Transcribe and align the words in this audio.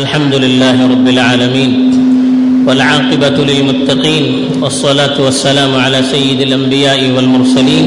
الحمد 0.00 0.34
لله 0.34 0.76
رب 0.88 1.06
العالمين 1.08 1.72
والعاقبة 2.66 3.36
للمتقين 3.48 4.24
والصلاة 4.62 5.16
والسلام 5.20 5.72
على 5.76 5.98
سيد 6.02 6.40
الأنبياء 6.40 7.00
والمرسلين 7.16 7.86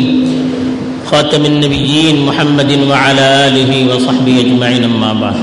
خاتم 1.12 1.46
النبيين 1.46 2.26
محمد 2.26 2.72
وعلى 2.90 3.26
آله 3.48 3.72
وصحبه 3.90 4.36
أجمعين 4.42 4.84
أما 4.84 5.12
بعد. 5.22 5.40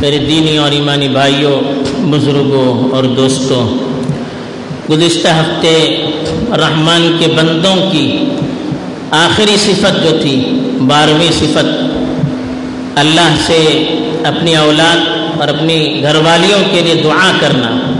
میرے 0.00 0.18
دینی 0.28 0.56
اور 0.56 0.70
ایمانی 0.70 1.08
بھائیوں، 1.08 1.56
بزرگوں 2.10 2.90
اور 2.96 3.04
دوستوں، 3.16 3.62
گزشتہ 4.90 5.28
ہفتے 5.38 5.72
رحمان 6.64 7.16
کے 7.18 7.26
بندوں 7.36 7.76
کی 7.92 8.06
آخری 9.24 9.56
صفت 9.64 10.04
جو 10.04 10.18
تھی، 10.22 10.36
بارہویں 10.86 11.30
صفت، 11.38 11.72
اللہ 12.98 13.34
سے 13.46 13.62
اپنی 14.24 14.56
اولاد 14.56 14.96
اور 15.40 15.48
اپنی 15.48 16.02
گھر 16.02 16.14
والیوں 16.14 16.58
کے 16.72 16.80
لیے 16.80 16.94
دعا 17.04 17.32
کرنا۔ 17.40 17.92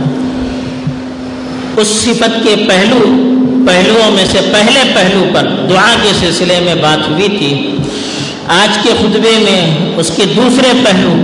اس 1.77 1.87
صفت 1.87 2.43
کے 2.43 2.55
پہلو، 2.67 2.99
پہلوؤں 3.67 4.11
میں 4.11 4.25
سے 4.31 4.39
پہلے 4.51 4.79
پہلو 4.95 5.23
پر 5.33 5.47
دعا 5.69 5.95
کے 6.03 6.09
سلسلے 6.19 6.59
میں 6.59 6.75
بات 6.75 7.09
ہوئی 7.09 7.27
تھی۔ 7.27 7.77
آج 8.47 8.77
کے 8.83 8.89
خطبے 8.99 9.37
میں 9.39 9.77
اس 9.97 10.11
کے 10.15 10.23
دوسرے 10.35 10.71
پہلو، 10.85 11.15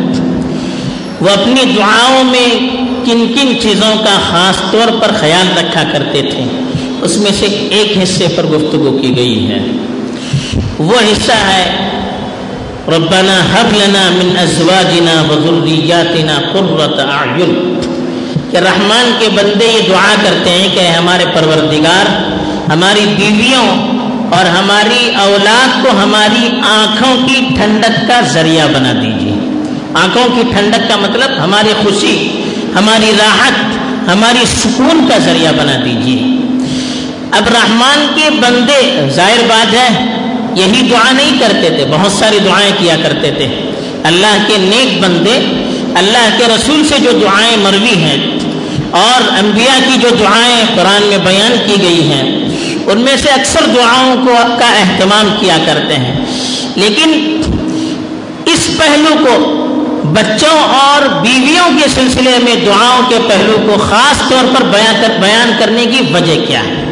وہ 1.21 1.29
اپنی 1.29 1.73
دعاؤں 1.77 2.23
میں 2.23 2.59
کن 3.05 3.33
کن 3.35 3.59
چیزوں 3.61 3.95
کا 3.95 4.19
خاص 4.29 4.71
طور 4.71 5.01
پر 5.01 5.11
خیال 5.19 5.47
رکھا 5.57 5.83
کرتے 5.93 6.21
تھے۔ 6.21 6.43
اس 7.01 7.17
میں 7.17 7.31
سے 7.39 7.45
ایک 7.45 7.97
حصے 8.03 8.27
پر 8.35 8.43
گفتگو 8.43 8.97
کی 9.01 9.17
گئی 9.17 9.47
ہے۔ 9.51 9.59
وہ 10.77 10.95
حصہ 10.95 11.31
ہے 11.31 11.87
ربنا 12.93 13.33
حب 13.53 13.71
لنا 13.75 14.01
من 14.17 14.37
ازواجنا 14.41 15.13
وذریاتنا 15.29 16.35
قرۃ 16.51 16.99
اعین 17.05 17.51
کہ 18.51 18.57
رحمان 18.65 19.11
کے 19.19 19.27
بندے 19.37 19.65
یہ 19.65 19.87
دعا 19.87 20.13
کرتے 20.21 20.51
ہیں 20.51 20.67
کہ 20.75 20.87
ہمارے 20.87 21.25
پروردگار، 21.33 22.11
ہماری 22.71 23.05
بیویوں 23.17 23.65
اور 24.37 24.45
ہماری 24.55 25.09
اولاد 25.25 25.83
کو 25.83 25.97
ہماری 25.97 26.47
آنکھوں 26.69 27.13
کی 27.27 27.41
ٹھنڈک 27.55 27.97
کا 28.07 28.19
ذریعہ 28.33 28.67
بنا 28.73 28.93
دیجیے 29.01 29.35
آنکھوں 30.03 30.27
کی 30.35 30.49
ٹھنڈک 30.53 30.87
کا 30.89 30.95
مطلب 31.01 31.37
ہماری 31.43 31.73
خوشی، 31.83 32.17
ہماری 32.75 33.11
راحت، 33.19 33.77
ہماری 34.09 34.45
سکون 34.55 35.07
کا 35.09 35.17
ذریعہ 35.25 35.51
بنا 35.57 35.77
دیجیے 35.85 36.19
اب 37.37 37.47
رحمان 37.53 38.07
کے 38.15 38.29
بندے، 38.41 38.79
ظاہر 39.15 39.45
بات 39.49 39.73
ہے 39.73 39.89
یہی 40.57 40.81
دعا 40.89 41.11
نہیں 41.11 41.39
کرتے 41.39 41.69
تھے، 41.69 41.85
بہت 41.89 42.11
ساری 42.11 42.39
دعائیں 42.45 42.71
کیا 42.79 42.95
کرتے 43.03 43.31
تھے۔ 43.31 43.47
اللہ 44.03 44.37
کے 44.47 44.57
نیک 44.57 45.01
بندے، 45.01 45.37
اللہ 45.95 46.37
کے 46.37 46.43
رسول 46.55 46.87
سے 46.87 46.95
جو 46.99 47.11
دعائیں 47.11 47.57
مروی 47.57 47.95
ہیں 47.95 48.39
اور 48.91 49.21
انبیاء 49.39 49.79
کی 49.87 49.99
جو 50.01 50.09
دعائیں 50.19 50.63
قرآن 50.75 51.03
میں 51.03 51.17
بیان 51.17 51.55
کی 51.65 51.81
گئی 51.81 52.11
ہیں، 52.11 52.49
ان 52.85 52.97
میں 52.97 53.17
سے 53.17 53.29
اکثر 53.29 53.59
دعاؤں 53.75 54.15
کو 54.25 54.35
کا 54.59 54.65
اہتمام 54.65 55.35
کیا 55.39 55.57
کرتے 55.65 55.95
ہیں۔ 55.95 56.25
لیکن 56.75 57.41
اس 58.45 58.67
پہلو 58.77 59.15
کو، 59.19 59.53
بچوں 60.03 60.57
اور 60.59 61.21
بیویوں 61.21 61.69
کے 61.81 61.89
سلسلے 61.89 62.37
میں 62.43 62.55
دعاؤں 62.65 63.09
کے 63.09 63.15
پہلو 63.27 63.57
کو 63.67 63.79
خاص 63.89 64.29
طور 64.29 64.55
پر 64.55 64.63
بیان 64.63 64.95
کر، 65.01 65.17
بیان 65.21 65.51
کرنے 65.59 65.85
کی 65.85 65.99
وجہ 66.13 66.45
کیا 66.47 66.59
ہے؟ 66.59 66.83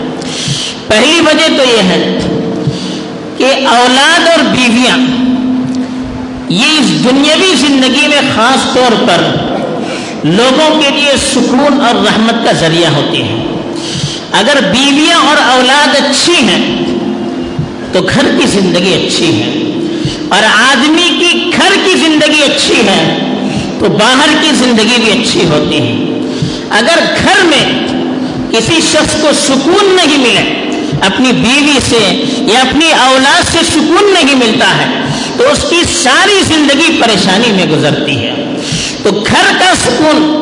پہلی 0.88 1.20
وجہ 1.20 1.48
تو 1.58 1.64
یہ 1.64 1.82
ہے 1.84 2.20
کہ 3.38 3.46
اولاد 3.68 4.28
اور 4.28 4.40
بیویاں، 4.40 4.98
یہ 6.50 6.80
اس 6.80 7.04
دنیاوی 7.04 7.56
زندگی 7.56 8.08
میں 8.08 8.22
خاص 8.36 8.74
طور 8.74 9.08
پر 9.08 9.36
لوگوں 10.24 10.82
کے 10.82 10.90
لیے 10.90 11.12
سکون 11.34 11.82
اور 11.82 11.96
رحمت 11.96 12.46
کا 12.46 12.52
ذریعہ 12.52 12.90
ہوتی 12.90 13.24
ہیں۔ 13.24 13.46
اگر 14.32 14.62
بیویاں 14.62 15.18
اور 15.18 15.38
اولاد 15.52 15.96
اچھی 15.96 16.34
ہیں، 16.34 16.86
تو 17.92 18.00
گھر 18.02 18.40
کی 18.40 18.48
زندگی 18.48 19.08
اچھی 19.08 19.42
ہے۔ 19.42 19.50
اور 20.30 20.44
آدمی 20.44 21.20
کی 21.20 21.52
گھر 21.58 21.74
کی 21.86 21.92
زندگی 21.92 22.44
اچھی 22.44 22.76
ہے، 22.76 23.20
تو 23.80 23.90
باہر 23.90 24.30
کی 24.42 24.50
زندگی 24.52 25.02
بھی 25.04 25.12
اچھی 25.12 25.46
ہوتی 25.46 25.78
ہے۔ 25.78 26.06
اگر 26.70 27.00
گھر 27.24 27.44
میں 27.44 27.88
کسی 28.52 28.82
شخص 28.82 29.22
کو 29.22 29.28
سکون 29.34 29.96
نہیں 29.96 30.18
ملے 30.18 30.65
اپنی 31.06 31.32
بیوی 31.32 31.80
سے 31.90 32.24
یا 32.54 32.60
اپنی 32.60 32.92
اولاد 32.92 33.52
سے 33.52 33.60
سکون 33.72 34.14
نہیں 34.14 34.36
ملتا 34.36 34.78
ہے، 34.78 35.06
تو 35.38 35.52
اس 35.52 35.66
کی 35.70 35.82
ساری 36.04 36.42
زندگی 36.48 37.02
پریشانی 37.02 37.52
میں 37.52 37.66
گزرتی 37.66 38.18
ہے۔ 38.18 38.34
تو 39.04 39.10
گھر 39.12 39.52
کا 39.60 39.74
سکون 39.86 40.42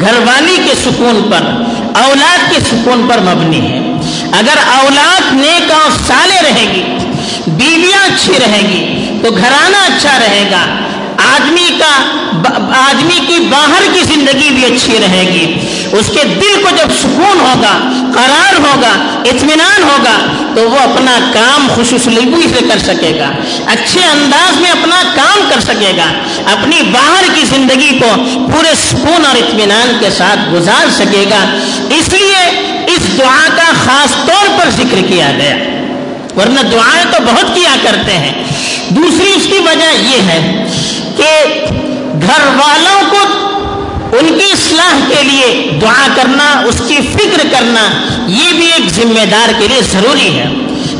گھر 0.00 0.14
والی 0.26 0.56
کے 0.56 0.74
سکون 0.84 1.30
پر، 1.30 1.42
اولاد 2.02 2.52
کے 2.52 2.60
سکون 2.60 3.06
پر 3.08 3.18
مبنی 3.18 3.60
ہے۔ 3.60 3.78
اگر 4.32 4.58
اولاد 4.66 5.34
نیک 5.34 5.70
اور 5.70 5.90
سالے 6.06 6.38
رہے 6.42 6.66
گی، 6.74 6.82
بیویاں 7.46 8.04
اچھی 8.04 8.32
رہے 8.32 8.60
گی، 8.68 9.04
تو 9.22 9.30
گھرانہ 9.30 9.76
اچھا 9.76 10.18
رہے 10.18 10.48
گا۔ 10.50 10.83
آدمی 11.34 11.78
کا 11.78 12.02
آدمی 12.76 13.20
کی 13.26 13.38
باہر 13.50 13.82
کی 13.92 14.00
زندگی 14.14 14.48
بھی 14.50 14.64
اچھی 14.64 14.98
رہے 15.00 15.24
گی۔ 15.32 15.54
اس 15.92 16.06
کے 16.06 16.24
دل 16.24 16.62
کو 16.62 16.70
جب 16.70 16.92
سکون 17.00 17.40
ہوگا، 17.40 17.92
قرار 18.14 18.54
ہوگا، 18.54 19.20
اطمینان 19.24 19.82
ہوگا، 19.82 20.32
تو 20.54 20.70
وہ 20.70 20.78
اپنا 20.78 21.18
کام 21.34 21.68
خوشوسلوی 21.74 22.42
سے 22.42 22.64
کر 22.68 22.78
سکے 22.78 23.12
گا۔ 23.18 23.30
اچھے 23.66 24.04
انداز 24.04 24.60
میں 24.60 24.70
اپنا 24.70 25.02
کام 25.14 25.48
کر 25.54 25.60
سکے 25.60 25.92
گا۔ 25.96 26.12
اپنی 26.52 26.82
باہر 26.82 27.24
کی 27.34 27.44
زندگی 27.44 27.98
کو 27.98 28.14
پورے 28.52 28.74
سکون 28.90 29.26
اور 29.26 29.36
اطمینان 29.36 29.96
کے 30.00 30.10
ساتھ 30.10 30.54
گزار 30.54 30.90
سکے 30.90 31.24
گا۔ 31.30 31.58
اس 31.90 32.12
لیے 32.12 32.42
اس 32.86 33.18
دعا 33.18 33.48
کا 33.56 33.72
خاص 33.84 34.10
طور 34.10 34.58
پر 34.58 34.70
ذکر 34.70 35.00
کیا 35.08 35.32
گیا۔ 35.36 35.56
ورنہ 36.36 36.60
دعائیں 36.60 37.04
تو 37.10 37.18
بہت 37.26 37.54
کیا 37.54 37.74
کرتے 37.82 38.12
ہیں۔ 38.12 38.32
دوسری 38.88 39.32
اس 39.36 39.42
کی 39.42 39.58
وجہ 39.58 40.02
یہ 40.02 40.22
ہے 40.22 40.64
کہ 41.16 41.30
گھر 42.22 42.46
والوں 42.56 43.10
کو 43.10 43.22
ان 44.18 44.26
کی 44.38 44.52
اصلاح 44.52 44.98
کے 45.08 45.22
لیے 45.22 45.70
دعا 45.82 46.06
کرنا، 46.14 46.44
اس 46.66 46.82
کی 46.88 46.96
فکر 47.14 47.42
کرنا، 47.50 47.88
یہ 48.26 48.52
بھی 48.52 48.66
ایک 48.72 48.92
ذمہ 48.94 49.24
دار 49.30 49.52
کے 49.58 49.68
لیے 49.68 49.80
ضروری 49.92 50.28
ہے۔ 50.38 50.46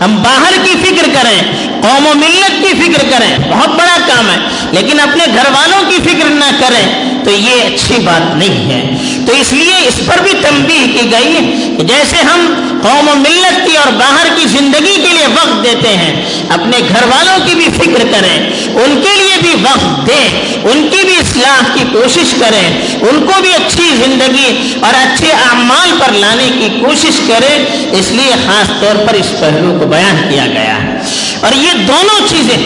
ہم 0.00 0.16
باہر 0.22 0.54
کی 0.64 0.72
فکر 0.84 1.06
کریں، 1.14 1.38
قوم 1.82 2.06
و 2.06 2.12
ملت 2.14 2.62
کی 2.62 2.72
فکر 2.80 3.02
کریں، 3.10 3.36
بہت 3.50 3.68
بڑا 3.68 3.96
کام 4.06 4.30
ہے، 4.30 4.36
لیکن 4.72 5.00
اپنے 5.00 5.24
گھر 5.26 5.50
والوں 5.50 5.90
کی 5.90 5.96
فکر 6.04 6.28
نہ 6.30 6.50
کریں 6.60 6.86
تو 7.24 7.30
یہ 7.30 7.62
اچھی 7.62 7.98
بات 8.04 8.34
نہیں 8.36 8.70
ہے۔ 8.70 8.80
تو 9.26 9.32
اس 9.32 9.52
لیے 9.52 9.76
اس 9.88 10.00
پر 10.06 10.22
بھی 10.22 10.32
تنبیہ 10.42 10.86
کی 10.92 11.10
گئی 11.12 11.36
کہ 11.76 11.82
جیسے 11.82 12.16
ہم 12.16 12.40
قوم 12.82 13.08
و 13.08 13.14
ملت 13.14 13.66
کی 13.66 13.76
اور 13.76 13.92
باہر 13.92 14.26
کی 14.36 14.46
زندگی 14.48 14.94
کے 14.94 15.12
لیے 15.12 15.26
وقت 15.26 15.53
دیتے 15.64 15.88
ہیں۔ 15.88 16.24
اپنے 16.48 16.78
گھر 16.88 17.02
والوں 17.02 17.46
کی 17.46 17.54
بھی 17.54 17.66
فکر 17.76 18.06
کریں۔ 18.12 18.52
ان 18.74 19.00
کے 19.04 19.22
لیے 19.22 19.36
بھی 19.42 19.64
وقت 19.64 20.06
دیں۔ 20.06 20.54
ان 20.72 20.88
کی 20.90 21.06
بھی 21.06 21.16
اصلاح 21.16 21.74
کی 21.74 21.84
کوشش 21.92 22.34
کریں۔ 22.40 22.86
ان 23.00 23.26
کو 23.26 23.42
بھی 23.42 23.54
اچھی 23.54 23.88
زندگی 24.04 24.74
اور 24.80 24.94
اچھے 24.94 25.32
اعمال 25.32 25.90
پر 25.98 26.12
لانے 26.12 26.50
کی 26.58 26.68
کوشش 26.80 27.20
کریں۔ 27.28 27.58
اس 27.92 28.10
لیے 28.10 28.32
خاص 28.46 28.68
طور 28.80 29.06
پر 29.06 29.14
اس 29.14 29.30
پہلو 29.40 29.76
کو 29.80 29.86
بیان 29.86 30.26
کیا 30.30 30.46
گیا۔ 30.46 30.82
ہے 30.82 30.98
اور 31.40 31.52
یہ 31.54 31.72
دونوں 31.88 32.28
چیزیں، 32.28 32.56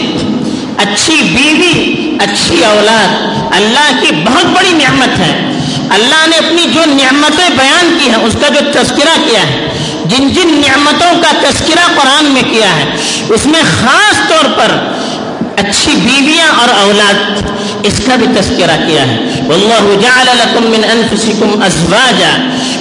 اچھی 0.77 1.13
بیوی، 1.13 1.95
اچھی 2.19 2.65
اولاد، 2.65 3.39
اللہ 3.55 4.01
کی 4.01 4.11
بہت 4.25 4.45
بڑی 4.45 4.71
نعمت 4.71 5.19
ہے۔ 5.19 5.59
اللہ 5.89 6.27
نے 6.27 6.37
اپنی 6.37 6.63
جو 6.63 6.81
نعمتیں 6.85 7.49
بیان 7.49 7.97
کی 7.99 8.09
ہیں، 8.09 8.17
اس 8.17 8.33
کا 8.41 8.47
جو 8.47 8.59
تذکرہ 8.71 9.29
کیا 9.29 9.41
ہے 9.41 9.78
جن 10.05 10.29
جن 10.29 10.61
نعمتوں 10.67 11.21
کا 11.21 11.49
تذکرہ 11.49 11.87
قرآن 11.95 12.25
میں 12.25 12.41
کیا 12.41 12.75
ہے، 12.75 12.85
اس 13.29 13.45
میں 13.45 13.61
خاص 13.81 14.29
طور 14.29 14.45
پر 14.57 14.77
اچھی 15.57 15.91
بیویاں 15.95 16.47
اور 16.47 16.69
اولاد، 16.81 17.41
اس 17.83 18.01
کا 18.05 18.15
بھی 18.15 18.27
تذکرہ 18.27 18.77
کیا 18.87 19.01
ہے۔ 19.01 19.17
واللہ 19.47 20.01
جعل 20.01 20.37
لکم 20.37 20.63
من 20.63 20.81
انفسکم 20.91 21.63
ازواجا 21.63 22.31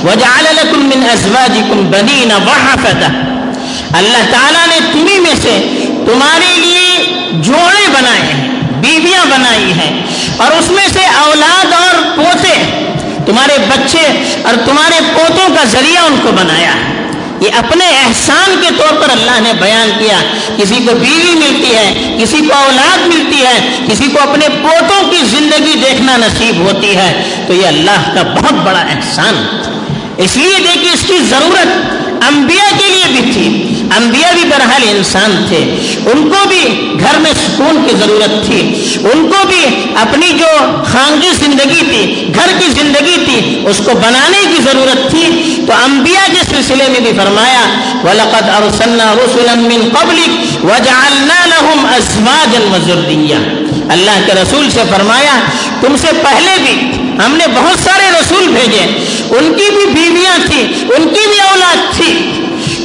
وجعل 0.04 0.46
لکم 0.56 0.78
من 0.78 1.06
ازواجکم 1.10 1.90
بنین 1.90 2.32
وحفتا 2.32 3.08
اللہ 3.98 4.30
تعالیٰ 4.30 4.66
نے 4.66 4.78
تمہیں 4.92 5.20
میں 5.20 5.34
سے 5.42 5.84
تمہارے 6.06 6.56
لیے 6.56 7.04
جوڑے 7.32 7.86
بنائے 7.92 8.32
ہیں، 8.32 8.48
بیویاں 8.80 9.24
بنائی 9.24 9.72
ہیں۔ 9.72 10.02
اور 10.36 10.50
اس 10.50 10.70
میں 10.70 10.86
سے 10.92 11.06
اولاد 11.16 11.72
اور 11.72 12.16
پوتے، 12.16 12.62
تمہارے 13.26 13.58
بچے 13.68 14.06
اور 14.44 14.54
تمہارے 14.64 15.00
پوتوں 15.14 15.48
کا 15.56 15.64
ذریعہ 15.64 16.02
ان 16.04 16.16
کو 16.22 16.32
بنایا 16.32 16.74
ہے۔ 16.74 17.07
یہ 17.40 17.48
اپنے 17.58 17.86
احسان 17.86 18.56
کے 18.62 18.68
طور 18.78 19.02
پر 19.02 19.10
اللہ 19.10 19.40
نے 19.40 19.52
بیان 19.60 19.90
کیا، 19.98 20.18
کسی 20.56 20.74
کو 20.74 20.94
بیوی 20.94 21.34
ملتی 21.34 21.74
ہے، 21.74 22.16
کسی 22.22 22.36
کو 22.36 22.54
اولاد 22.54 23.06
ملتی 23.06 23.46
ہے، 23.46 23.78
کسی 23.90 24.04
کو 24.08 24.30
اپنے 24.30 24.48
پوتوں 24.48 25.10
کی 25.10 25.16
زندگی 25.16 25.72
دیکھنا 25.84 26.16
نصیب 26.16 26.56
ہوتی 26.56 26.96
ہے۔ 26.96 27.44
تو 27.46 27.54
یہ 27.54 27.66
اللہ 27.66 28.12
کا 28.14 28.22
بہت 28.22 28.52
بڑا 28.52 28.80
احسان۔ 28.80 29.46
اس 30.16 30.36
لیے 30.36 30.56
دیکھیے، 30.58 30.92
اس 30.92 31.04
کی 31.06 31.18
ضرورت 31.18 31.68
انبیاء 32.28 32.78
کے 32.78 32.86
لیے 32.88 33.20
بھی 33.20 33.32
تھی۔ 33.32 33.74
انبیاء 33.96 34.32
بھی 34.32 34.44
برحال 34.44 34.82
انسان 34.90 35.44
تھے۔ 35.48 35.58
ان 36.06 36.30
کو 36.30 36.48
بھی 36.48 36.92
گھر 37.00 37.18
میں 37.18 37.32
سکون 37.32 37.84
کی 37.88 37.96
ضرورت 37.96 38.46
تھی۔ 38.46 38.84
ان 39.12 39.28
کو 39.28 39.46
بھی 39.46 39.64
اپنی 39.96 40.37
خانگی 40.98 41.30
زندگی 41.32 41.80
تھی، 41.80 42.32
گھر 42.34 42.58
کی 42.58 42.66
زندگی 42.68 43.24
تھی، 43.24 43.62
اس 43.66 43.80
کو 43.84 43.90
بنانے 43.94 44.38
کی 44.42 44.62
ضرورت 44.62 45.10
تھی۔ 45.10 45.54
تو 45.66 45.72
انبیاء 45.84 46.26
کے 46.26 46.56
سلسلے 46.56 46.84
میں 46.88 47.00
بھی 47.00 47.12
فرمایا، 47.16 47.60
وَلَقَدْ 48.04 48.58
أَرْسَلْنَا 48.58 49.14
رُسُلًا 49.14 49.54
مِّن 49.54 49.88
قَبْلِكَ 49.98 50.30
وَجَعَلْنَا 50.66 51.46
لَهُمْ 51.46 51.96
أَزْوَاجًا 51.96 52.74
وَذُرِّيَّةً۔ 52.74 53.42
اللہ 53.90 54.26
کے 54.26 54.34
رسول 54.34 54.70
سے 54.70 54.82
فرمایا، 54.90 55.40
تم 55.80 55.96
سے 55.96 56.06
پہلے 56.22 56.56
بھی 56.62 56.90
ہم 57.24 57.36
نے 57.36 57.46
بہت 57.46 57.84
سارے 57.84 58.10
رسول 58.20 58.48
بھیجے۔ 58.48 58.84
ان 59.30 59.54
کی 59.56 59.70
بھی 59.70 59.86
بیویاں 59.86 60.38
تھیں، 60.46 60.64
ان 60.74 61.08
کی 61.14 61.28
بھی 61.28 61.40
اولاد 61.50 61.96
تھی۔ 61.96 62.32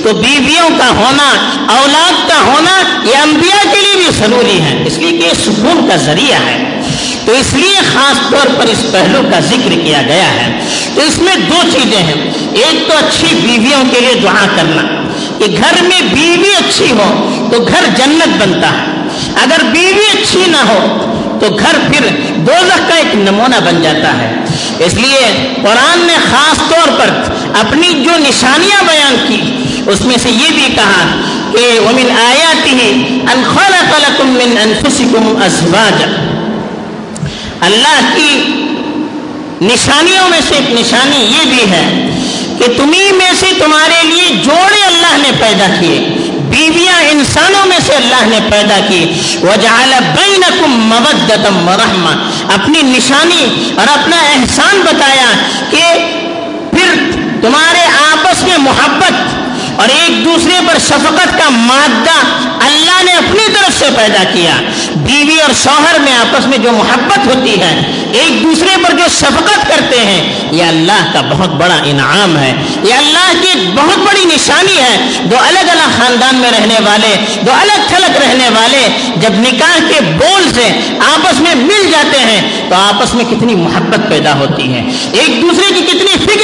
تو 0.03 0.13
بیویوں 0.13 0.69
کا 0.79 0.89
ہونا، 0.89 1.33
اولاد 1.73 2.29
کا 2.29 2.41
ہونا 2.45 2.79
یہ 3.03 3.17
انبیاء 3.17 3.71
کے 3.73 3.81
لیے 3.81 3.95
بھی 3.95 4.05
ضروری 4.19 4.61
ہے۔ 4.61 4.83
اس 4.87 4.97
لیے 4.97 5.11
کہ 5.11 5.25
یہ 5.25 5.33
سکون 5.33 5.89
کا 5.89 5.95
ذریعہ 5.95 6.39
ہے۔ 6.45 6.82
تو 7.25 7.31
اس 7.31 7.53
لیے 7.53 7.75
خاص 7.93 8.31
طور 8.31 8.47
پر 8.57 8.65
اس 8.67 8.85
پہلو 8.91 9.21
کا 9.31 9.39
ذکر 9.39 9.71
کیا 9.83 10.01
گیا 10.01 10.33
ہے۔ 10.33 10.59
تو 10.95 11.01
اس 11.01 11.17
میں 11.17 11.35
دو 11.35 11.61
چیزیں 11.73 12.03
ہیں۔ 12.03 12.31
ایک 12.51 12.87
تو 12.87 12.97
اچھی 12.97 13.27
بیویوں 13.35 13.83
کے 13.91 13.99
لیے 13.99 14.19
دعا 14.23 14.45
کرنا۔ 14.55 14.81
کہ 15.37 15.45
گھر 15.57 15.83
میں 15.83 16.01
بیوی 16.01 16.49
اچھی 16.49 16.91
ہو 16.91 17.29
تو 17.51 17.63
گھر 17.63 17.85
جنت 17.97 18.41
بنتا 18.41 18.67
ہے۔ 18.67 18.85
اگر 19.43 19.63
بیوی 19.63 20.21
اچھی 20.21 20.43
نہ 20.47 20.57
ہو 20.57 21.09
تو 21.41 21.55
گھر 21.59 21.91
پھر 21.91 22.07
دوزخ 22.35 22.89
کا 22.89 22.95
ایک 22.95 23.15
نمونہ 23.15 23.55
بن 23.65 23.81
جاتا 23.81 24.17
ہے۔ 24.17 24.35
اس 24.79 24.93
لیے 24.93 25.53
قرآن 25.55 25.99
نے 26.05 26.15
خاص 26.31 26.57
طور 26.57 26.99
پر 26.99 27.09
اپنی 27.59 27.87
جو 27.87 28.11
نشانیاں 28.17 28.83
بیان 28.83 29.15
کی، 29.27 29.63
اس 29.91 30.01
میں 30.01 30.15
سے 30.23 30.29
یہ 30.29 30.47
بھی 30.49 30.67
کہا 30.75 31.21
کہ 31.51 31.79
ومن 31.79 32.11
آیاته 32.27 32.77
ان 33.33 33.43
خلق 33.55 33.99
لكم 33.99 34.27
من 34.27 34.57
انفسكم 34.61 35.41
ازواجا 35.45 36.32
اللہ 37.61 37.99
کی 38.15 38.43
نشانیوں 39.61 40.29
میں 40.29 40.39
سے 40.47 40.55
ایک 40.55 40.79
نشانی 40.79 41.25
یہ 41.25 41.49
بھی 41.49 41.71
ہے 41.71 42.09
کہ 42.59 42.65
تمہیں 42.77 43.11
میں 43.11 43.31
سے 43.39 43.45
تمہارے 43.59 44.01
لیے 44.03 44.41
جوڑے 44.43 44.81
اللہ 44.85 45.17
نے 45.17 45.31
پیدا 45.39 45.67
کیے، 45.79 45.99
بیویاں 46.49 47.01
انسانوں 47.11 47.65
میں 47.65 47.77
سے 47.85 47.93
اللہ 47.93 48.25
نے 48.27 48.39
پیدا 48.51 48.79
کی 48.87 49.05
وجعل 49.43 49.93
بینکم 50.15 50.71
مودتا 50.71 51.49
ورحمہ 51.65 52.15
اپنی 52.53 52.81
نشانی 52.81 53.73
اور 53.77 53.87
اپنا 53.87 54.17
احسان 54.17 54.81
بتایا 54.83 55.31
کہ 55.69 55.83
پھر 56.71 56.93
تمہارے 57.41 57.85
آپس 58.11 58.43
میں 58.43 58.57
محبت 58.57 59.22
اور 59.83 59.91
ایک 60.01 60.25
دوسرے 60.25 60.59
پر 60.67 60.77
شفقت 60.79 61.37
کا 61.37 61.49
مادہ 61.49 62.19
اللہ 62.65 63.03
نے 63.03 63.11
اپنی 63.11 63.53
طرف 63.53 63.79
سے 63.79 63.85
پیدا 63.95 64.23
کیا۔ 64.33 64.53
بیوی 64.95 65.39
اور 65.39 65.49
شوہر 65.63 65.99
میں 65.99 66.13
آپس 66.13 66.47
میں 66.47 66.57
جو 66.57 66.71
محبت 66.71 67.27
ہوتی 67.27 67.61
ہے، 67.61 67.91
ایک 68.13 68.43
دوسرے 68.43 68.83
پر 68.83 68.91
جو 68.91 69.03
شفقت 69.11 69.67
کرتے 69.67 69.99
ہیں، 69.99 70.33
یہ 70.51 70.63
اللہ 70.63 71.05
کا 71.13 71.21
بہت 71.21 71.49
بڑا 71.49 71.77
انعام 71.83 72.37
ہے۔ 72.37 72.53
یہ 72.83 72.93
اللہ 72.93 73.31
کی 73.41 73.47
ایک 73.47 73.73
بہت 73.75 73.97
بڑی 73.97 74.25
نشانی 74.25 74.77
ہے۔ 74.77 75.11
جو 75.25 75.37
الگ 75.37 75.59
الگ 75.59 75.89
خاندان 75.97 76.35
میں 76.35 76.51
رہنے 76.51 76.75
والے 76.85 77.25
جو 77.43 77.51
الگ 77.51 77.87
تھلگ 77.87 78.17
رہنے 78.17 78.49
والے 78.49 78.87
جب 79.15 79.29
نکاح 79.33 79.77
کے 79.77 80.01
بول 80.01 80.43
سے 80.53 80.79
آپس 80.99 81.39
میں 81.39 81.55
مل 81.55 81.91
جاتے 81.91 82.19
ہیں، 82.19 82.69
تو 82.69 82.75
آپس 82.75 83.13
میں 83.13 83.25
کتنی 83.25 83.55
محبت 83.55 84.09
پیدا 84.09 84.33
ہوتی 84.33 84.73
ہے۔ 84.73 84.81
ایک 85.11 85.41
دوسرے 85.41 85.73
کی 85.75 85.81
کتنی 85.81 86.25
فکر 86.25 86.42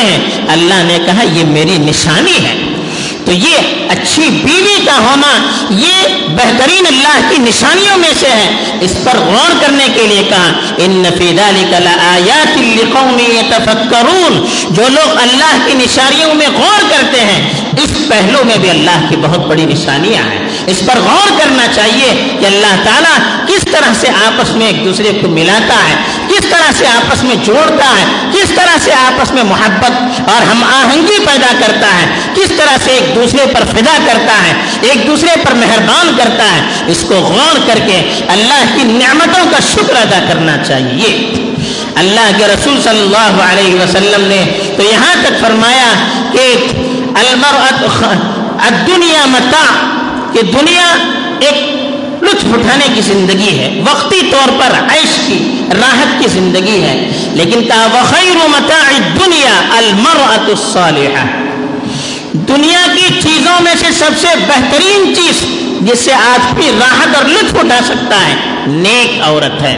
خیال 0.00 0.12
رکھتے 0.12 0.36
ہیں۔ 0.36 0.48
اللہ 0.48 0.82
نے 0.82 0.98
کہا، 1.06 1.22
یہ 1.22 1.44
میری 1.44 1.78
نشانی 1.78 2.44
ہے۔ 2.44 2.56
تو 3.24 3.32
یہ 3.32 3.58
اچھی 3.88 4.22
بیوی 4.22 4.86
کا 4.86 4.98
ہونا، 4.98 5.42
یہ 5.70 6.08
بہترین 6.28 6.86
اللہ 6.86 7.30
کی 7.30 7.36
نشانیوں 7.38 7.98
میں 7.98 8.10
سے 8.20 8.28
ہے۔ 8.28 8.78
اس 8.80 8.94
پر 9.04 9.18
غور 9.18 9.50
کرنے 9.60 9.86
کے 9.94 10.06
لیے 10.06 10.22
کہا، 10.28 10.52
ان 10.78 11.02
نفیدا 11.08 11.50
جو 14.70 14.88
لوگ 14.88 15.10
اللہ 15.22 15.66
کی 15.66 15.74
نشانیوں 15.74 16.34
میں 16.34 16.46
غور 16.54 16.90
کرتے 16.90 17.20
ہیں، 17.20 17.50
اس 17.82 18.08
پہلو 18.08 18.44
میں 18.44 18.58
بھی 18.58 18.70
اللہ 18.70 19.06
کی 19.08 19.16
بہت 19.16 19.46
بڑی 19.46 19.64
نشانیاں 19.64 20.22
ہیں۔ 20.22 20.39
اس 20.66 20.80
پر 20.86 20.98
غور 20.98 21.38
کرنا 21.38 21.66
چاہیے 21.74 22.36
کہ 22.40 22.46
اللہ 22.46 22.74
تعالیٰ 22.84 23.16
کس 23.46 23.64
طرح 23.72 23.92
سے 24.00 24.08
آپس 24.26 24.56
میں 24.56 24.66
ایک 24.66 24.84
دوسرے 24.84 25.12
کو 25.22 25.28
ملاتا 25.28 25.74
ہے، 25.88 25.94
کس 26.28 26.46
طرح 26.50 26.70
سے 26.78 26.86
آپس 26.86 27.22
میں 27.22 27.36
جوڑتا 27.36 27.84
ہے، 27.84 28.04
کس 28.32 28.48
طرح 28.48 28.76
سے 28.84 28.92
آپس 28.92 29.32
میں 29.32 29.42
محبت 29.42 30.28
اور 30.30 30.42
ہم 30.42 30.64
آہنگی 30.64 31.18
پیدا 31.26 31.52
کرتا 31.60 31.86
ہے، 31.86 32.06
کس 32.34 32.52
طرح 32.56 32.76
سے 32.84 32.90
ایک 32.90 33.14
دوسرے 33.14 33.46
پر 33.52 33.64
فدا 33.70 33.96
کرتا 34.06 34.46
ہے، 34.46 34.52
ایک 34.80 35.06
دوسرے 35.06 35.30
پر 35.44 35.54
مہربان 35.54 36.12
کرتا 36.18 36.44
ہے۔ 36.44 36.60
اس 36.86 37.04
کو 37.08 37.14
غور 37.14 37.58
کر 37.66 37.78
کے 37.86 38.24
اللہ 38.28 38.64
کی 38.76 38.82
نعمتوں 38.82 39.44
کا 39.50 39.58
شکر 39.72 39.96
ادا 39.96 40.24
کرنا 40.28 40.56
چاہیے۔ 40.64 41.34
اللہ 41.94 42.30
کے 42.38 42.46
رسول 42.46 42.80
صلی 42.82 43.00
اللہ 43.00 43.42
علیہ 43.42 43.74
وسلم 43.74 44.24
نے 44.28 44.44
تو 44.76 44.82
یہاں 44.82 45.14
تک 45.22 45.40
فرمایا 45.40 45.92
کہ 46.32 46.66
دنیا 48.86 49.24
متا 49.26 49.62
کہ 50.32 50.42
دنیا 50.42 50.86
ایک 51.40 52.22
لطف 52.22 52.52
اٹھانے 52.54 52.86
کی 52.94 53.00
زندگی 53.00 53.58
ہے، 53.58 53.68
وقتی 53.86 54.20
طور 54.30 54.48
پر 54.58 54.74
عیش 54.94 55.16
کی 55.26 55.38
راحت 55.80 56.20
کی 56.20 56.28
زندگی 56.32 56.82
ہے، 56.82 56.96
لیکن 57.34 57.62
کا 57.68 57.86
وخیر 57.94 58.36
متاع 58.48 58.82
دنیا 59.18 59.60
المرأة 59.76 60.46
الصالحہ 60.48 61.26
دنیا 62.48 62.84
کی 62.94 63.20
چیزوں 63.22 63.60
میں 63.60 63.74
سے 63.78 63.92
سب 63.98 64.18
سے 64.20 64.34
بہترین 64.46 65.14
چیز 65.14 65.44
جس 65.88 65.98
سے 65.98 66.12
آدمی 66.14 66.70
راحت 66.80 67.16
اور 67.16 67.28
لطف 67.28 67.56
اٹھا 67.60 67.78
سکتا 67.86 68.16
ہے، 68.26 68.34
نیک 68.66 69.20
عورت 69.26 69.62
ہے۔ 69.62 69.76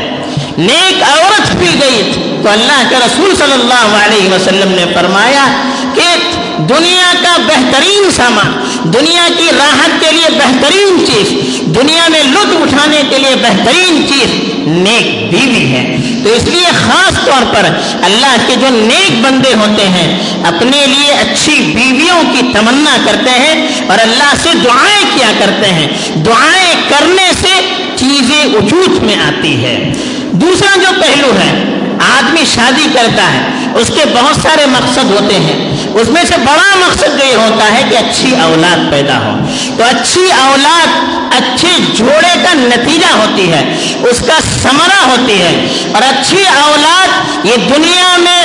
نیک 0.58 1.02
عورت 1.02 1.52
پی 1.60 1.68
گئی 1.80 2.12
تو 2.42 2.48
اللہ 2.50 2.82
کے 2.88 2.96
رسول 2.96 3.34
صلی 3.38 3.52
اللہ 3.52 3.96
علیہ 3.98 4.28
وسلم 4.32 4.72
نے 4.72 4.84
فرمایا 4.94 5.46
کہ 5.94 6.08
دنیا 6.68 7.12
کا 7.22 7.36
بہترین 7.46 8.10
سامان 8.16 8.52
دنیا 8.84 9.28
کی 9.38 9.48
راحت 9.58 10.00
کے 10.00 10.12
لیے 10.12 10.28
بہترین 10.30 11.06
چیز، 11.06 11.32
دنیا 11.66 12.08
میں 12.08 12.20
لطف 12.24 12.56
اٹھانے 12.62 13.02
کے 13.10 13.18
لیے 13.18 13.34
بہترین 13.34 14.06
چیز 14.08 14.30
نیک 14.66 15.32
بیوی 15.32 15.66
ہے۔ 15.66 15.96
تو 16.24 16.32
اس 16.32 16.42
لیے 16.44 16.66
خاص 16.86 17.24
طور 17.24 17.54
پر 17.54 17.68
اللہ 18.02 18.36
کے 18.46 18.54
جو 18.60 18.66
نیک 18.70 19.12
بندے 19.22 19.54
ہوتے 19.54 19.88
ہیں، 19.88 20.18
اپنے 20.44 20.86
لیے 20.86 21.12
اچھی 21.12 21.52
بیویوں 21.52 22.22
کی 22.32 22.40
تمنا 22.52 22.96
کرتے 23.04 23.30
ہیں 23.30 23.68
اور 23.86 23.98
اللہ 23.98 24.34
سے 24.42 24.48
دعائیں 24.64 25.04
کیا 25.14 25.32
کرتے 25.38 25.72
ہیں۔ 25.72 25.88
دعائیں 26.14 26.74
کرنے 26.88 27.30
سے 27.40 27.60
چیزیں 27.96 28.46
وجود 28.46 29.02
میں 29.02 29.16
آتی 29.16 29.64
ہے 29.64 29.92
دوسرا 30.32 30.76
جو 30.76 31.00
پہلو 31.00 31.32
ہے 31.38 31.78
آدمی 32.02 32.44
شادی 32.54 32.86
کرتا 32.94 33.32
ہے، 33.32 33.40
اس 33.74 33.88
کے 33.88 34.04
بہت 34.14 34.36
سارے 34.42 34.66
مقصد 34.66 35.04
ہوتے 35.04 35.34
ہیں۔ 35.34 35.76
اس 35.94 36.08
میں 36.08 36.24
سے 36.24 36.34
بڑا 36.36 36.86
مقصد 36.86 37.30
یہ 37.30 37.34
ہوتا 37.34 37.72
ہے 37.72 37.82
کہ 37.90 37.96
اچھی 37.96 38.36
اولاد 38.42 38.90
پیدا 38.90 39.18
ہو۔ 39.18 39.32
تو 39.76 39.84
اچھی 39.84 40.32
اولاد، 40.32 40.86
اچھے 41.36 41.68
جوڑے 41.94 42.34
کا 42.44 42.52
نتیجہ 42.52 43.16
ہوتی 43.16 43.52
ہے، 43.52 43.74
اس 44.10 44.22
کا 44.26 44.38
سمرا 44.62 45.06
ہوتی 45.06 45.42
ہے۔ 45.42 45.66
اور 45.92 46.02
اچھی 46.02 46.44
اولاد 46.62 47.08
یہ 47.44 47.56
دنیا 47.56 48.16
میں 48.16 48.42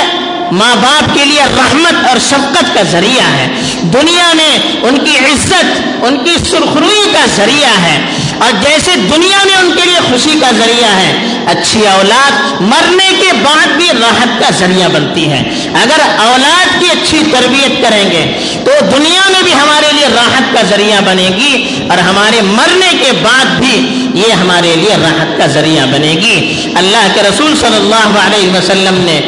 ماں 0.52 0.76
باپ 0.76 1.14
کے 1.14 1.24
لیے 1.24 1.42
رحمت 1.42 2.08
اور 2.08 2.18
شفقت 2.18 2.74
کا 2.74 2.82
ذریعہ 2.82 3.26
ہے۔ 3.26 3.48
دنیا 3.82 4.32
میں 4.34 4.58
ان 4.82 4.98
کی 5.04 5.18
عزت، 5.18 5.64
ان 6.02 6.24
کی 6.24 6.36
سرخروئی 6.50 7.10
کا 7.12 7.26
ذریعہ 7.36 7.82
ہے۔ 7.82 8.00
اور 8.40 8.52
جیسے 8.62 8.90
دنیا 8.96 9.38
میں 9.44 9.56
ان 9.56 9.72
کے 9.76 9.84
لیے 9.84 10.00
خوشی 10.08 10.38
کا 10.40 10.50
ذریعہ 10.50 10.90
ہے، 10.90 11.12
اچھی 11.46 11.86
اولاد 11.86 12.60
مرنے 12.60 13.08
کے 13.20 13.32
بعد 13.42 13.66
بھی 13.66 13.88
راحت 14.00 14.40
کا 14.40 14.50
ذریعہ 14.58 14.88
بنتی 14.88 15.30
ہے۔ 15.30 15.42
اگر 15.74 16.00
اولاد 16.18 16.80
کی 16.80 16.86
اچھی 16.90 17.18
تربیت 17.32 17.82
کریں 17.82 18.10
گے، 18.10 18.24
تو 18.64 18.70
دنیا 18.96 19.28
میں 19.28 19.42
بھی 19.42 19.52
ہمارے 19.52 19.92
لیے 19.92 20.06
راحت 20.14 20.54
کا 20.54 20.62
ذریعہ 20.62 21.00
بنے 21.00 21.28
گی 21.36 21.86
اور 21.90 21.98
ہمارے 21.98 22.40
مرنے 22.40 22.90
کے 23.04 23.12
بعد 23.22 23.44
بھی 23.44 23.76
یہ 24.14 24.32
ہمارے 24.32 24.74
لیے 24.76 24.96
راحت 25.02 25.38
کا 25.38 25.46
ذریعہ 25.46 25.86
بنے 25.86 26.12
گی۔ 26.12 26.70
اللہ 26.74 27.06
کے 27.14 27.22
رسول 27.22 27.56
صلی 27.56 27.76
اللہ 27.76 28.18
علیہ 28.26 28.50
وسلم 28.50 29.00
نے 29.00 29.20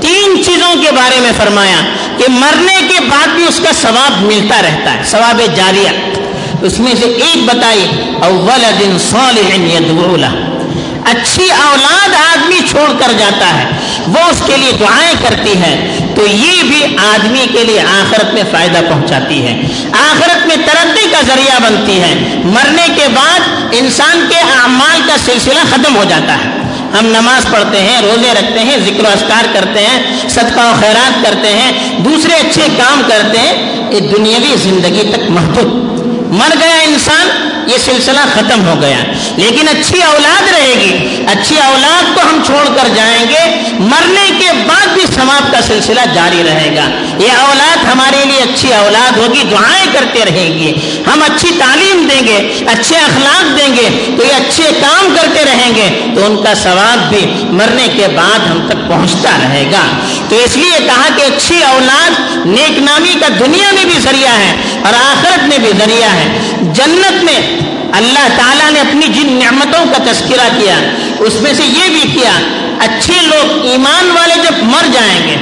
تین 0.00 0.44
چیزوں 0.44 0.74
کے 0.82 0.90
بارے 0.92 1.20
میں 1.20 1.32
فرمایا 1.36 1.80
کہ 2.18 2.24
مرنے 2.28 2.80
کے 2.88 3.00
بعد 3.00 3.26
بھی 3.26 3.44
اس 3.44 3.60
کا 3.62 3.72
ثواب 3.82 4.22
ملتا 4.22 4.62
رہتا 4.62 4.94
ہے، 4.94 5.02
ثواب 5.04 5.40
جاریہ۔ 5.56 5.88
اس 6.62 6.80
میں 6.80 6.94
سے 6.94 7.06
ایک 7.06 7.44
بتائی 7.44 7.86
اول 8.22 8.62
دن 8.80 8.98
صالح 8.98 9.56
اچھی 11.04 11.50
اولاد 11.50 12.08
آدمی 12.32 12.58
چھوڑ 12.70 12.92
کر 12.98 13.12
جاتا 13.18 13.58
ہے، 13.58 13.64
وہ 14.06 14.30
اس 14.30 14.42
کے 14.46 14.56
لیے 14.56 14.72
دعائیں 14.80 15.14
کرتی 15.22 15.58
ہے، 15.58 15.96
تو 16.14 16.26
یہ 16.26 16.62
بھی 16.62 16.96
آدمی 16.96 17.46
کے 17.52 17.64
لیے 17.64 17.80
آخرت 17.80 18.34
میں 18.34 18.42
فائدہ 18.50 18.78
پہنچاتی 18.88 19.46
ہے۔ 19.46 19.60
آخرت 19.92 20.46
میں 20.46 20.56
ترقی 20.56 21.10
کا 21.10 21.20
ذریعہ 21.26 21.58
بنتی 21.62 22.00
ہے۔ 22.00 22.14
مرنے 22.44 22.86
کے 22.96 23.08
بعد 23.14 23.40
انسان 23.72 24.26
کے 24.28 24.38
اعمال 24.38 25.00
کا 25.06 25.16
سلسلہ 25.24 25.60
ختم 25.70 25.96
ہو 25.96 26.04
جاتا 26.08 26.34
ہے۔ 26.34 26.50
ہم 26.98 27.06
نماز 27.06 27.52
پڑھتے 27.52 27.80
ہیں، 27.80 28.02
روزے 28.02 28.32
رکھتے 28.32 28.60
ہیں، 28.60 28.76
ذکر 28.76 29.04
و 29.04 29.08
اسکار 29.08 29.44
کرتے 29.52 29.80
ہیں، 29.80 30.02
صدقہ 30.28 30.60
و 30.60 30.72
خیرات 30.80 31.24
کرتے 31.24 31.48
ہیں، 31.48 31.72
دوسرے 31.98 32.34
اچھے 32.34 32.62
کام 32.76 33.02
کرتے 33.08 33.38
ہیں، 33.38 33.52
یہ 33.92 34.00
دنیاوی 34.00 34.54
زندگی 34.56 35.10
تک 35.12 35.30
محدود۔ 35.30 35.91
مر 36.32 36.52
گیا 36.60 36.80
انسان 36.80 37.48
یہ 37.66 37.78
سلسلہ 37.78 38.20
ختم 38.34 38.68
ہو 38.68 38.80
گیا۔ 38.80 38.98
لیکن 39.36 39.68
اچھی 39.68 40.02
اولاد 40.02 40.42
رہے 40.52 40.74
گی۔ 40.80 41.11
اچھی 41.26 41.56
اولاد 41.58 42.14
کو 42.14 42.20
ہم 42.20 42.42
چھوڑ 42.46 42.64
کر 42.76 42.88
جائیں 42.94 43.24
گے، 43.28 43.44
مرنے 43.78 44.26
کے 44.38 44.52
بعد 44.66 44.86
بھی 44.94 45.04
ثواب 45.14 45.52
کا 45.52 45.60
سلسلہ 45.66 46.00
جاری 46.14 46.42
رہے 46.46 46.70
گا۔ 46.76 46.84
یہ 47.18 47.32
اولاد 47.40 47.84
ہمارے 47.84 48.24
لیے 48.24 48.40
اچھی 48.42 48.72
اولاد 48.72 49.16
ہوگی، 49.16 49.42
دعائیں 49.50 49.86
کرتے 49.92 50.24
رہیں 50.24 50.58
گی 50.58 50.72
ہم 51.06 51.22
اچھی 51.22 51.50
تعلیم 51.58 52.06
دیں 52.10 52.20
گے، 52.26 52.38
اچھے 52.66 52.96
اخلاق 52.96 53.58
دیں 53.58 53.74
گے 53.76 53.88
تو 54.16 54.24
یہ 54.24 54.34
اچھے 54.36 54.70
کام 54.80 55.14
کرتے 55.16 55.44
رہیں 55.44 55.74
گے، 55.74 55.88
تو 56.14 56.24
ان 56.26 56.42
کا 56.42 56.54
ثواب 56.54 57.08
بھی 57.08 57.24
مرنے 57.58 57.88
کے 57.96 58.06
بعد 58.16 58.46
ہم 58.46 58.66
تک 58.68 58.88
پہنچتا 58.88 59.30
رہے 59.42 59.64
گا۔ 59.72 59.82
تو 60.28 60.36
اس 60.36 60.56
لیے 60.56 60.78
کہا 60.86 61.08
کہ 61.16 61.22
اچھی 61.22 61.62
اولاد 61.62 62.46
نیک 62.46 62.78
نامی 62.78 63.14
کا 63.20 63.28
دنیا 63.40 63.70
میں 63.72 63.84
بھی 63.84 63.98
ذریعہ 64.00 64.32
ہے 64.38 64.54
اور 64.84 64.92
آخرت 64.94 65.48
میں 65.48 65.58
بھی 65.58 65.70
ذریعہ 65.78 66.10
ہے۔ 66.10 66.38
جنت 66.74 67.11
اللہ 67.92 68.28
تعالیٰ 68.36 68.70
نے 68.70 68.80
اپنی 68.80 69.06
جن 69.06 69.32
نعمتوں 69.32 69.84
کا 69.92 70.12
تذکرہ 70.12 70.48
کیا، 70.58 70.74
اس 71.18 71.34
میں 71.40 71.52
سے 71.54 71.64
یہ 71.64 71.88
بھی 71.88 72.12
کیا، 72.14 72.32
اچھے 72.80 73.14
لوگ 73.22 73.66
ایمان 73.66 74.10
والے 74.10 74.34
جب 74.34 74.62
مر 74.62 74.86
جائیں 74.92 75.28
گے، 75.28 75.36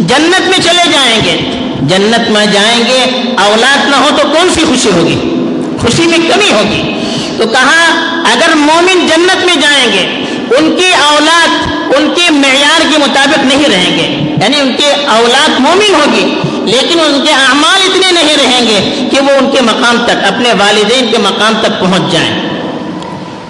جنت 0.00 0.48
میں 0.48 0.58
چلے 0.58 0.90
جائیں 0.92 1.20
گے، 1.24 1.36
جنت 1.82 2.30
میں 2.30 2.46
جائیں 2.46 2.78
گے، 2.78 3.04
اولاد 3.38 3.88
نہ 3.88 3.96
ہو 3.96 4.08
تو 4.16 4.28
کون 4.28 4.50
سی 4.54 4.64
خوشی 4.68 4.90
ہوگی؟ 4.90 5.18
خوشی 5.80 6.06
میں 6.06 6.18
کمی 6.18 6.50
ہوگی۔ 6.52 6.82
تو 7.38 7.46
کہا، 7.46 7.84
اگر 8.32 8.54
مومن 8.54 9.06
جنت 9.06 9.44
میں 9.44 9.56
جائیں 9.56 9.92
گے، 9.92 10.06
ان 10.58 10.76
کی 10.76 10.88
اولاد 11.02 11.70
ان 11.96 12.12
کے 12.14 12.30
معیار 12.30 12.80
کے 12.90 12.98
مطابق 12.98 13.44
نہیں 13.44 13.68
رہیں 13.68 13.96
گے 13.96 14.36
یعنی 14.42 14.60
ان 14.60 14.72
کے 14.78 14.90
اولاد 15.06 15.60
مومن 15.60 15.94
ہوگی، 15.94 16.24
لیکن 16.66 17.00
ان 17.00 17.20
کے 17.24 17.32
اعمال 17.32 17.80
اتنے 17.84 18.10
نہیں 18.12 18.36
رہیں 18.36 18.66
گے 18.66 19.08
کہ 19.10 19.20
وہ 19.20 19.30
ان 19.30 19.40
کے 19.52 19.60
مقام 19.60 20.04
تک، 20.04 20.24
اپنے 20.26 20.52
والدین 20.52 21.10
کے 21.10 21.18
مقام 21.18 21.52
تک 21.60 21.80
پہنچ 21.80 22.12
جائیں۔ 22.12 22.40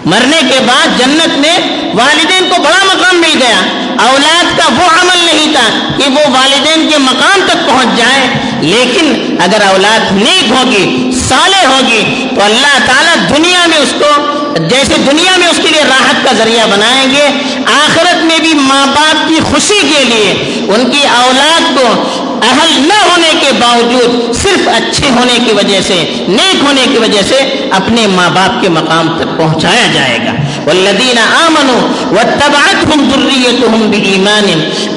مرنے 0.05 0.41
کے 0.49 0.61
بعد 0.67 0.99
جنت 0.99 1.39
میں 1.39 1.59
والدین 1.95 2.49
کو 2.49 2.63
بڑا 2.63 2.85
مقام 2.85 3.21
مل 3.21 3.43
گیا۔ 3.43 3.61
اولاد 4.07 4.59
کا 4.59 4.65
وہ 4.69 5.01
عمل 5.01 5.25
نہیں 5.25 5.53
تھا 5.53 5.69
کہ 5.97 6.11
وہ 6.11 6.31
والدین 6.31 6.89
کے 6.91 6.99
مقام 6.99 7.41
تک 7.47 7.69
پہنچ 7.69 7.89
جائے۔ 7.97 8.29
لیکن 8.61 9.37
اگر 9.41 9.67
اولاد 9.67 10.13
نیک 10.13 10.51
ہوگی، 10.51 11.11
صالح 11.29 11.67
ہوگی، 11.67 12.29
تو 12.35 12.43
اللہ 12.45 12.79
تعالیٰ 12.87 13.37
دنیا 13.37 13.67
میں 13.67 13.79
اس 13.79 13.95
کو، 13.99 14.33
جیسے 14.69 14.95
دنیا 14.99 15.37
میں 15.37 15.47
اس 15.47 15.57
کے 15.57 15.69
لیے 15.69 15.83
راحت 15.89 16.25
کا 16.25 16.33
ذریعہ 16.33 16.67
بنائیں 16.67 17.11
گے۔ 17.11 17.29
آخرت 17.67 18.25
میں 18.25 18.39
بھی 18.39 18.55
ماں 18.55 18.87
باپ 18.87 19.29
کی 19.29 19.35
خوشی 19.51 19.81
کے 19.81 20.05
لیے 20.05 20.31
ان 20.69 20.91
کی 20.91 21.03
اولاد 21.17 21.77
کو 21.77 22.12
اہل 22.43 22.71
نہ 22.89 22.95
ہونے 23.09 23.33
کے 23.41 23.51
باوجود 23.59 24.35
صرف 24.37 24.69
اچھے 24.69 25.09
ہونے 25.17 25.39
کی 25.47 25.53
وجہ 25.57 25.81
سے، 25.87 25.99
نیک 26.29 26.63
ہونے 26.65 26.85
کی 26.93 26.99
وجہ 26.99 27.23
سے 27.29 27.37
اپنے 27.79 28.07
ماں 28.15 28.29
باپ 28.35 28.61
کے 28.63 28.69
مقام 28.77 29.09
تک 29.19 29.37
پہنچایا 29.39 29.87
جائے 29.95 30.19
گا۔ 30.27 30.33
والذین 30.67 31.19
آمنوا 31.19 31.81
واتبعتهم 32.15 33.01
ذریتهم 33.13 33.91
بإیمان 33.91 34.49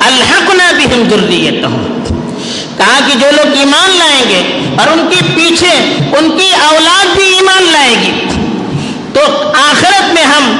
الحقنا 0.09 0.67
بهم 0.79 1.09
ذریتهم 1.09 1.83
کہا 2.77 2.99
کہ 3.07 3.17
جو 3.19 3.27
لوگ 3.35 3.55
ایمان 3.57 3.97
لائیں 3.97 4.23
گے 4.29 4.41
اور 4.79 4.87
ان 4.93 5.07
کے 5.11 5.19
پیچھے 5.35 5.73
ان 6.17 6.29
کی 6.37 6.49
اولاد 6.69 7.15
بھی 7.15 7.27
ایمان 7.33 7.63
لائے 7.71 7.95
گی، 8.01 8.11
تو 9.13 9.21
آخرت 9.59 10.13
میں 10.13 10.23
ہم 10.23 10.55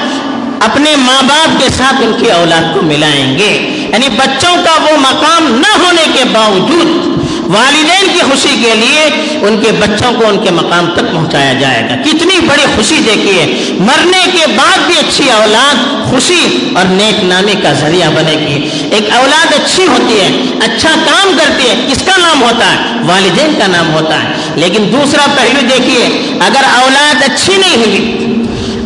اپنے 0.68 0.96
ماں 0.98 1.22
باپ 1.30 1.60
کے 1.62 1.68
ساتھ 1.78 2.02
ان 2.04 2.14
کی 2.20 2.32
اولاد 2.32 2.74
کو 2.74 2.82
ملائیں 2.82 3.38
گے۔ 3.40 3.52
یعنی 3.96 4.10
بچوں 4.10 4.56
کا 4.56 4.84
وہ 4.84 4.98
مقام 4.98 5.62
نہ 5.62 5.86
ہونے 5.86 6.04
کے 6.14 6.24
باوجود 6.24 7.16
والدین 7.48 8.14
کی 8.14 8.20
خوشی 8.20 8.50
کے 8.50 8.76
لیے 8.76 9.02
ان 9.42 9.62
کے 9.66 9.72
بچوں 9.72 10.12
کو 10.20 10.28
ان 10.28 10.38
کے 10.44 10.52
مقام 10.52 10.92
تک 10.94 11.14
پہنچایا 11.14 11.54
جائے 11.54 11.88
گا۔ 11.90 11.96
کتنی 11.96 12.40
بڑی 12.40 12.64
خوشی 12.76 12.96
دیکھیے، 13.06 13.74
مرنے 13.80 14.26
کے 14.32 14.48
بعد 14.48 14.78
بھی 14.88 14.98
اچھی 14.98 15.32
اولاد 15.32 15.76
خوشی 16.10 16.70
اور 16.76 16.86
نیک 16.86 17.24
نامی 17.24 17.54
کا 17.64 17.74
ذریعہ 17.74 18.10
بنے 18.10 18.32
گی۔ 18.32 18.70
ایک 18.92 19.10
اولاد 19.16 19.54
اچھی 19.54 19.88
ہوتی 19.88 20.20
ہے 20.20 20.30
اچھا 20.62 20.90
کام 21.06 21.38
کرتی 21.38 21.70
ہے، 21.70 21.88
کس 21.92 22.02
کا 22.02 22.18
نام 22.18 22.44
ہوتا 22.44 22.72
ہے؟ 22.72 22.78
والدین 23.08 23.54
کا 23.60 23.68
نام 23.68 23.94
ہوتا 23.94 24.24
ہے۔ 24.24 24.30
لیکن 24.56 24.92
دوسرا 24.92 25.26
پہلو 25.36 25.60
دیکھیے، 25.62 26.34
اگر 26.40 26.62
اولاد 26.76 27.24
اچھی 27.24 27.54
نہیں 27.58 27.76
ہوئی، 27.76 28.18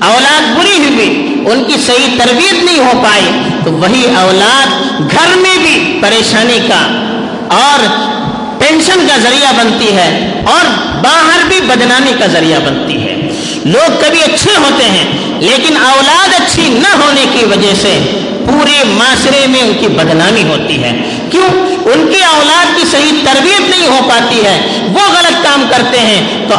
اولاد 0.02 0.42
بری 0.42 0.94
ہوئی 0.94 1.29
ان 1.52 1.64
کی 1.64 1.78
صحیح 1.86 2.18
تربیت 2.18 2.64
نہیں 2.64 2.80
ہو 2.80 2.92
پائی، 3.04 3.30
تو 3.64 3.72
وہی 3.72 4.06
اولاد 4.18 5.12
گھر 5.12 5.36
میں 5.36 5.58
بھی 5.58 6.00
پریشانی 6.02 6.60
کا 6.68 6.82
اور 7.56 7.86
ٹینشن 8.60 9.06
کا 9.08 9.18
ذریعہ 9.18 9.52
بنتی 9.58 9.96
ہے 9.96 10.10
اور 10.46 10.66
باہر 11.04 11.46
بھی 11.48 11.60
بدنامی 11.60 12.14
کا 12.20 12.28
ذریعہ 12.28 12.60
بنتی 12.60 12.98
ہے۔ 13.04 13.16
لوگ 13.66 14.02
کبھی 14.02 14.22
اچھے 14.24 14.52
ہوتے 14.58 14.84
ہیں، 14.84 15.06
لیکن 15.40 15.78
اولاد 15.78 16.34
اچھی 16.40 16.68
نہ 16.70 16.96
ہونے 16.96 17.26
کی 17.34 17.46
وجہ 17.46 17.74
سے 17.82 18.00
پورے 18.46 18.84
معاشرے 18.88 19.46
میں 19.48 19.62
ان 19.62 19.74
کی 19.80 19.88
بدنامی 19.88 20.44
ہوتی 20.44 20.84
ہے۔ 20.84 20.92
کیوں؟ 21.32 21.50
ان 21.86 22.08
کی 22.14 22.24
اولاد 22.24 22.66
کی 22.78 22.88
صحیح 22.92 23.12
تربیت 23.24 23.70
نہیں 23.70 23.88
ہو 23.88 24.00
پاتی 24.10 24.46
ہے۔ 24.46 24.82
وہ 24.94 25.18
غلط 25.18 25.44
کام 25.44 25.64
کرتے 25.70 26.00
ہیں۔ 26.00 26.46
تو 26.50 26.56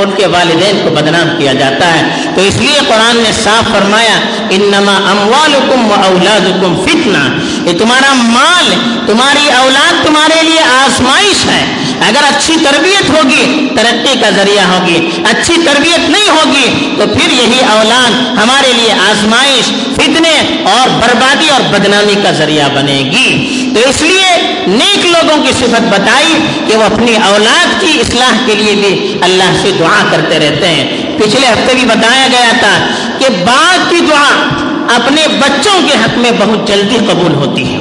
ان 0.00 0.10
کے 0.16 0.26
والدین 0.26 0.80
کو 0.84 0.90
بدنام 0.90 1.36
کیا 1.38 1.52
جاتا 1.52 1.94
ہے۔ 1.94 2.22
تو 2.34 2.40
اس 2.40 2.56
لیے 2.56 2.78
قرآن 2.88 3.16
نے 3.16 3.32
صاف 3.44 3.72
فرمایا، 3.72 4.20
انما 4.50 4.92
اموالکم 4.92 5.90
و 5.90 5.94
اولادکم 5.94 6.84
فتنہ۔ 6.86 7.38
یہ 7.70 7.78
تمہارا 7.78 8.12
مال، 8.12 8.74
تمہاری 9.06 9.50
اولاد 9.50 10.04
تمہارے 10.04 10.42
لیے 10.42 10.60
آزمائش 10.60 11.46
ہے۔ 11.46 11.64
اگر 12.08 12.24
اچھی 12.28 12.54
تربیت 12.62 13.10
ہوگی، 13.10 13.68
ترقی 13.76 14.18
کا 14.20 14.30
ذریعہ 14.30 14.64
ہوگی۔ 14.64 15.10
اچھی 15.30 15.54
تربیت 15.64 16.10
نہیں 16.10 16.28
ہوگی، 16.28 16.94
تو 16.98 17.06
پھر 17.06 17.32
یہی 17.32 17.60
اولاد 17.70 18.38
ہمارے 18.38 18.72
لیے 18.72 18.92
آزمائش، 18.92 19.70
فتنے 19.94 20.64
اور 20.64 20.88
بربادی 20.88 21.48
اور 21.48 21.60
بدنامی 21.60 22.14
کا 22.22 22.30
ذریعہ 22.30 22.68
بنے 22.68 22.98
گی۔ 22.98 23.60
تو 23.74 23.88
اس 23.88 24.02
لیے 24.02 24.54
نیک 24.66 25.06
لوگوں 25.06 25.44
کی 25.44 25.52
صفت 25.52 25.82
بتائی 25.82 26.34
کہ 26.66 26.76
وہ 26.76 26.82
اپنی 26.82 27.16
اولاد 27.16 27.80
کی 27.80 28.00
اصلاح 28.00 28.46
کے 28.46 28.54
لیے 28.54 28.74
بھی 28.74 29.18
اللہ 29.22 29.56
سے 29.62 29.70
دعا 29.78 30.02
کرتے 30.10 30.38
رہتے 30.38 30.68
ہیں۔ 30.68 31.02
پچھلے 31.18 31.46
ہفتے 31.46 31.74
بھی 31.74 31.84
بتایا 31.84 32.26
گیا 32.32 32.52
تھا 32.60 32.86
کہ 33.18 33.26
باپ 33.44 33.90
کی 33.90 33.96
دعا 34.10 34.48
اپنے 34.94 35.26
بچوں 35.28 35.80
کے 35.86 35.92
حق 36.04 36.18
میں 36.18 36.30
بہت 36.38 36.68
جلدی 36.68 36.98
قبول 37.08 37.34
ہوتی 37.34 37.74
ہے۔ 37.74 37.78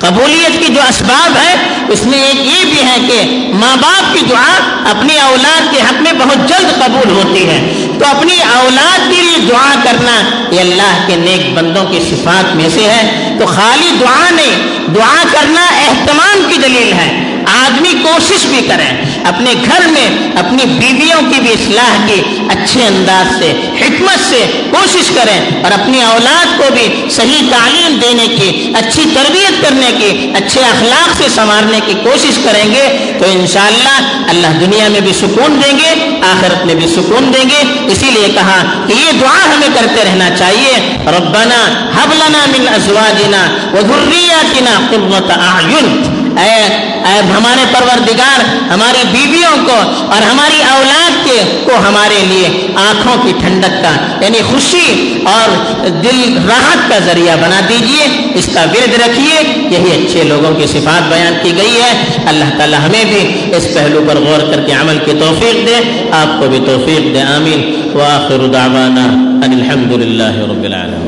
قبولیت 0.00 0.66
کی 0.66 0.74
جو 0.74 0.80
اسباب 0.88 1.36
ہے، 1.36 1.54
اس 1.88 2.06
میں 2.06 2.22
ایک 2.22 2.36
یہ 2.36 2.64
بھی 2.64 2.82
ہے 2.82 2.96
کہ 3.08 3.48
ماں 3.52 3.76
باپ 3.76 4.14
کی 4.14 4.20
دعا 4.30 4.58
اپنی 4.90 5.18
اولاد 5.18 5.74
کے 5.74 5.80
حق 5.80 6.02
میں 6.02 6.12
بہت 6.12 6.48
جلد 6.48 6.84
قبول 6.84 7.10
ہوتی 7.10 7.48
ہے۔ 7.48 7.88
تو 7.98 8.06
اپنی 8.16 8.34
اولاد 8.54 8.98
کے 8.98 9.22
لیے 9.22 9.48
دعا 9.48 9.74
کرنا 9.84 10.44
یہ 10.54 10.60
اللہ 10.60 11.04
کے 11.06 11.16
نیک 11.16 11.54
بندوں 11.54 11.84
کی 11.84 12.00
صفات 12.10 12.56
میں 12.56 12.68
سے 12.68 12.80
ہے۔ 12.80 13.36
تو 13.40 13.46
خالی 13.46 13.96
دعا 14.00 14.30
نہیں، 14.30 14.78
دعا 14.94 15.22
کرنا 15.32 15.66
اہتمام 15.66 16.42
کی 16.48 16.56
دلیل 16.56 16.92
ہے۔ 16.92 17.35
آدمی 17.46 17.92
کوشش 18.02 18.46
بھی 18.46 18.60
کریں، 18.68 18.90
اپنے 19.24 19.52
گھر 19.64 19.86
میں 19.88 20.08
اپنی 20.38 20.64
بیویوں 20.78 21.20
کی 21.30 21.40
بھی 21.40 21.52
اصلاح 21.52 22.06
کی 22.06 22.20
اچھے 22.50 22.84
انداز 22.86 23.38
سے، 23.38 23.50
حکمت 23.80 24.24
سے 24.28 24.44
کوشش 24.70 25.10
کریں 25.14 25.62
اور 25.62 25.72
اپنی 25.72 26.02
اولاد 26.02 26.58
کو 26.58 26.72
بھی 26.74 26.86
صحیح 27.10 27.50
تعلیم 27.50 27.96
دینے 28.02 28.26
کی، 28.26 28.72
اچھی 28.76 29.04
تربیت 29.14 29.62
کرنے 29.62 29.90
کی، 29.98 30.10
اچھے 30.34 30.60
اخلاق 30.60 31.16
سے 31.18 31.28
سنوارنے 31.34 31.80
کی 31.86 31.94
کوشش 32.02 32.38
کریں 32.44 32.64
گے 32.74 32.86
تو 33.18 33.30
انشاءاللہ 33.32 33.96
اللہ 34.30 34.58
دنیا 34.60 34.88
میں 34.88 35.00
بھی 35.00 35.12
سکون 35.12 35.60
دیں 35.62 35.72
گے، 35.78 35.94
آخرت 36.30 36.64
میں 36.66 36.74
بھی 36.74 36.88
سکون 36.88 37.32
دیں 37.34 37.48
گے۔ 37.50 37.62
اسی 37.92 38.10
لیے 38.10 38.28
کہا 38.34 38.60
کہ 38.88 38.92
یہ 38.92 39.20
دعا 39.20 39.38
ہمیں 39.44 39.68
کرتے 39.74 40.04
رہنا 40.04 40.28
چاہیے۔ 40.38 40.74
ربنا 41.16 41.62
حب 41.96 42.12
لنا 42.12 42.44
من 42.56 42.68
ازواجنا 42.74 43.42
وذریاتنا 43.74 44.78
قرۃ 44.90 45.30
اعین۔ 45.38 46.24
اے 46.38 46.76
اے 47.06 47.20
ہمارے 47.36 47.64
پروردگار 47.72 48.54
ہماری 48.72 49.02
بیویوں 49.12 49.66
کو 49.66 49.76
اور 50.12 50.22
ہماری 50.22 50.62
اولاد 50.70 51.24
کے 51.24 51.62
کو 51.64 51.72
ہمارے 51.88 52.24
لیے 52.28 52.66
آنکھوں 52.74 53.22
کی 53.22 53.32
ٹھنڈک 53.40 53.82
کا 53.82 54.24
یعنی 54.24 54.38
خوشی 54.50 55.18
اور 55.24 55.76
دل 55.88 56.38
راحت 56.48 56.90
کا 56.90 56.98
ذریعہ 56.98 57.36
بنا 57.36 57.60
دیجیے، 57.68 58.32
اس 58.34 58.48
کا 58.54 58.60
ورد 58.60 59.08
رکھیے 59.08 59.66
یہی 59.70 60.04
اچھے 60.04 60.22
لوگوں 60.22 60.54
کی 60.54 60.66
صفات 60.66 61.08
بیان 61.08 61.34
کی 61.42 61.52
گئی 61.56 61.80
ہے۔ 61.80 62.04
اللہ 62.26 62.44
تعالی 62.56 62.76
ہمیں 62.76 63.04
بھی 63.04 63.56
اس 63.56 63.68
پہلو 63.74 64.04
پر 64.08 64.16
غور 64.16 64.54
کر 64.54 64.62
کے 64.66 64.72
عمل 64.72 64.98
کی 65.04 65.12
توفیق 65.12 65.66
دے۔ 65.66 66.08
آپ 66.10 66.40
کو 66.40 66.48
بھی 66.48 66.58
توفیق 66.66 67.14
دے، 67.14 67.20
آمین۔ 67.20 67.90
وآخر 67.94 68.46
دعوانا 68.46 69.04
ان 69.46 69.52
الحمد 69.52 69.92
للہ 69.92 70.38
رب 70.38 70.64
العالمين 70.64 71.05